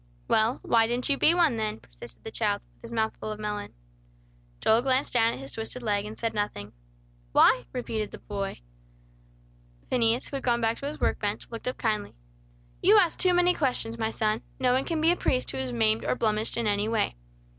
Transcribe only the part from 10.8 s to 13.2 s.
his work bench, looked up kindly. "You ask